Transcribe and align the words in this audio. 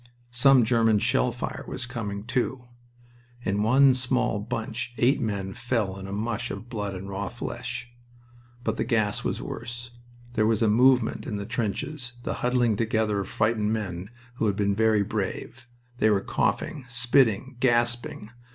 Some 0.31 0.65
German 0.65 0.97
shell 0.97 1.31
fire 1.31 1.63
was 1.67 1.85
coming, 1.85 2.23
too. 2.23 2.65
In 3.43 3.61
one 3.61 3.93
small 3.93 4.39
bunch 4.39 4.95
eight 4.97 5.21
men 5.21 5.53
fell 5.53 5.95
in 5.99 6.07
a 6.07 6.11
mush 6.11 6.49
of 6.49 6.69
blood 6.69 6.95
and 6.95 7.07
raw 7.07 7.29
flesh. 7.29 7.87
But 8.63 8.77
the 8.77 8.83
gas 8.83 9.23
was 9.23 9.43
worse. 9.43 9.91
There 10.33 10.47
was 10.47 10.63
a 10.63 10.67
movement 10.67 11.27
in 11.27 11.35
the 11.35 11.45
trenches, 11.45 12.13
the 12.23 12.33
huddling 12.41 12.77
together 12.77 13.19
of 13.19 13.29
frightened 13.29 13.73
men 13.73 14.09
who 14.37 14.47
had 14.47 14.55
been 14.55 14.73
very 14.73 15.03
brave. 15.03 15.67
They 15.99 16.09
were 16.09 16.21
coughing, 16.21 16.85
spitting, 16.87 17.57
gasping. 17.59 18.31